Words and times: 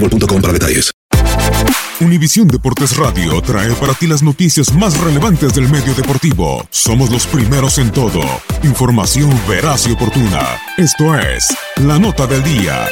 boostmobile.com 0.00 0.40
para 0.40 0.52
detalles. 0.52 0.92
Univisión 1.98 2.46
Deportes 2.46 2.94
Radio 2.98 3.40
trae 3.40 3.72
para 3.72 3.94
ti 3.94 4.06
las 4.06 4.22
noticias 4.22 4.72
más 4.74 5.00
relevantes 5.00 5.54
del 5.54 5.68
medio 5.70 5.94
deportivo. 5.94 6.62
Somos 6.68 7.10
los 7.10 7.26
primeros 7.26 7.78
en 7.78 7.90
todo. 7.90 8.20
Información 8.62 9.30
veraz 9.48 9.86
y 9.86 9.92
oportuna. 9.92 10.42
Esto 10.76 11.18
es 11.18 11.56
La 11.76 11.98
Nota 11.98 12.26
del 12.26 12.42
Día. 12.42 12.86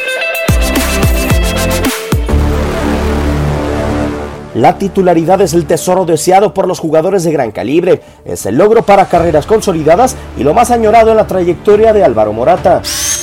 La 4.55 4.79
titularidad 4.79 5.41
es 5.43 5.53
el 5.53 5.67
tesoro 5.67 6.07
deseado 6.07 6.55
por 6.55 6.67
los 6.67 6.79
jugadores 6.79 7.25
de 7.25 7.33
gran 7.33 7.51
calibre. 7.51 8.01
Es 8.25 8.47
el 8.47 8.57
logro 8.57 8.87
para 8.87 9.09
carreras 9.09 9.45
consolidadas 9.45 10.17
y 10.39 10.45
lo 10.45 10.55
más 10.55 10.71
añorado 10.71 11.11
en 11.11 11.19
la 11.19 11.27
trayectoria 11.27 11.93
de 11.93 12.05
Álvaro 12.05 12.33
Morata. 12.33 12.81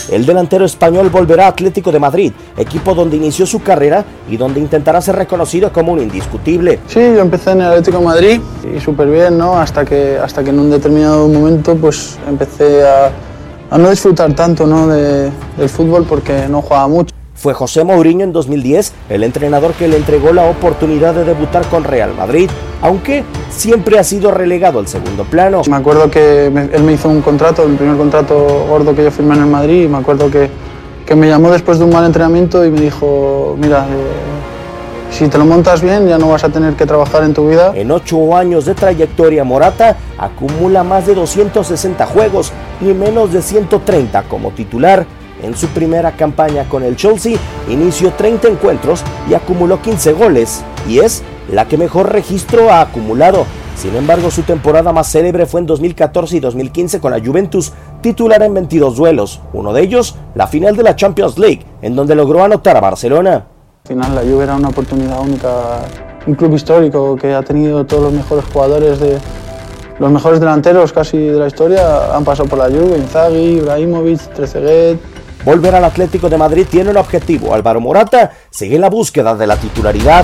El 0.09 0.25
delantero 0.25 0.65
español 0.65 1.09
volverá 1.09 1.45
a 1.45 1.49
Atlético 1.49 1.91
de 1.91 1.99
Madrid, 1.99 2.31
equipo 2.57 2.93
donde 2.93 3.17
inició 3.17 3.45
su 3.45 3.61
carrera 3.61 4.03
y 4.29 4.37
donde 4.37 4.59
intentará 4.59 5.01
ser 5.01 5.15
reconocido 5.15 5.71
como 5.71 5.93
un 5.93 6.01
indiscutible. 6.01 6.79
Sí, 6.87 6.99
yo 6.99 7.19
empecé 7.19 7.51
en 7.51 7.61
el 7.61 7.67
Atlético 7.67 7.99
de 7.99 8.05
Madrid 8.05 8.41
y 8.75 8.79
súper 8.79 9.09
bien, 9.09 9.37
¿no? 9.37 9.57
Hasta 9.57 9.85
que, 9.85 10.17
hasta 10.17 10.43
que 10.43 10.49
en 10.49 10.59
un 10.59 10.69
determinado 10.69 11.27
momento 11.27 11.75
pues 11.75 12.17
empecé 12.27 12.83
a, 12.87 13.11
a 13.69 13.77
no 13.77 13.89
disfrutar 13.89 14.33
tanto 14.33 14.67
¿no? 14.67 14.87
De, 14.87 15.31
del 15.57 15.69
fútbol 15.69 16.05
porque 16.07 16.47
no 16.49 16.61
jugaba 16.61 16.87
mucho. 16.87 17.15
Fue 17.33 17.53
José 17.53 17.83
Mourinho 17.83 18.23
en 18.23 18.33
2010 18.33 18.93
el 19.09 19.23
entrenador 19.23 19.73
que 19.73 19.87
le 19.87 19.97
entregó 19.97 20.31
la 20.31 20.43
oportunidad 20.43 21.15
de 21.15 21.23
debutar 21.23 21.65
con 21.67 21.83
Real 21.83 22.13
Madrid, 22.13 22.49
aunque 22.81 23.23
siempre 23.49 23.99
ha 23.99 24.03
sido 24.03 24.31
relegado 24.31 24.79
al 24.79 24.87
segundo 24.87 25.23
plano. 25.23 25.61
Me 25.69 25.75
acuerdo 25.75 26.09
que 26.09 26.49
me, 26.53 26.63
él 26.73 26.83
me 26.83 26.93
hizo 26.93 27.09
un 27.09 27.21
contrato, 27.21 27.63
el 27.63 27.75
primer 27.75 27.97
contrato 27.97 28.65
gordo 28.67 28.95
que 28.95 29.03
yo 29.03 29.11
firmé 29.11 29.35
en 29.35 29.41
el 29.41 29.47
Madrid, 29.47 29.83
y 29.83 29.87
me 29.87 29.97
acuerdo 29.97 30.29
que, 30.29 30.49
que 31.05 31.15
me 31.15 31.27
llamó 31.27 31.51
después 31.51 31.79
de 31.79 31.85
un 31.85 31.91
mal 31.91 32.05
entrenamiento 32.05 32.65
y 32.65 32.71
me 32.71 32.81
dijo, 32.81 33.55
mira, 33.59 33.85
eh, 33.85 34.41
si 35.11 35.27
te 35.27 35.37
lo 35.37 35.45
montas 35.45 35.81
bien 35.81 36.07
ya 36.07 36.17
no 36.17 36.29
vas 36.29 36.43
a 36.45 36.49
tener 36.49 36.73
que 36.75 36.85
trabajar 36.85 37.23
en 37.23 37.33
tu 37.33 37.47
vida. 37.49 37.73
En 37.75 37.91
ocho 37.91 38.35
años 38.35 38.65
de 38.65 38.73
trayectoria, 38.73 39.43
Morata 39.43 39.97
acumula 40.17 40.83
más 40.83 41.05
de 41.05 41.15
260 41.15 42.05
juegos 42.07 42.51
y 42.79 42.85
menos 42.85 43.33
de 43.33 43.41
130 43.41 44.23
como 44.23 44.51
titular. 44.51 45.05
En 45.43 45.55
su 45.57 45.67
primera 45.67 46.11
campaña 46.11 46.69
con 46.69 46.83
el 46.83 46.95
Chelsea 46.95 47.35
inició 47.67 48.11
30 48.11 48.47
encuentros 48.47 49.03
y 49.29 49.33
acumuló 49.33 49.81
15 49.81 50.13
goles, 50.13 50.63
y 50.87 50.99
es 50.99 51.23
la 51.51 51.67
que 51.67 51.77
mejor 51.77 52.11
registro 52.11 52.71
ha 52.71 52.81
acumulado. 52.81 53.45
Sin 53.75 53.95
embargo, 53.95 54.31
su 54.31 54.43
temporada 54.43 54.91
más 54.91 55.11
célebre 55.11 55.45
fue 55.45 55.61
en 55.61 55.65
2014 55.65 56.37
y 56.37 56.39
2015 56.39 56.99
con 56.99 57.11
la 57.11 57.19
Juventus, 57.23 57.73
titular 58.01 58.41
en 58.43 58.53
22 58.53 58.95
duelos, 58.95 59.41
uno 59.53 59.73
de 59.73 59.81
ellos 59.81 60.15
la 60.35 60.47
final 60.47 60.75
de 60.75 60.83
la 60.83 60.95
Champions 60.95 61.37
League, 61.37 61.65
en 61.81 61.95
donde 61.95 62.15
logró 62.15 62.43
anotar 62.43 62.77
a 62.77 62.81
Barcelona. 62.81 63.45
Al 63.83 63.87
final 63.87 64.15
la 64.15 64.21
Juve 64.21 64.43
era 64.43 64.55
una 64.55 64.69
oportunidad 64.69 65.19
única, 65.21 65.79
un 66.27 66.35
club 66.35 66.53
histórico 66.53 67.15
que 67.15 67.33
ha 67.33 67.41
tenido 67.41 67.85
todos 67.85 68.03
los 68.03 68.13
mejores 68.13 68.45
jugadores 68.51 68.99
de 68.99 69.17
los 69.99 70.11
mejores 70.11 70.39
delanteros 70.39 70.93
casi 70.93 71.17
de 71.17 71.37
la 71.37 71.47
historia 71.47 72.15
han 72.15 72.23
pasado 72.23 72.49
por 72.49 72.59
la 72.59 72.65
Juve, 72.65 72.97
Inzaghi, 72.97 73.57
Ibrahimovic, 73.57 74.33
Trezeguet, 74.33 74.99
Volver 75.43 75.73
al 75.73 75.85
Atlético 75.85 76.29
de 76.29 76.37
Madrid 76.37 76.67
tiene 76.69 76.91
un 76.91 76.97
objetivo. 76.97 77.53
Álvaro 77.53 77.81
Morata 77.81 78.31
sigue 78.51 78.75
en 78.75 78.81
la 78.81 78.89
búsqueda 78.89 79.35
de 79.35 79.47
la 79.47 79.57
titularidad. 79.57 80.23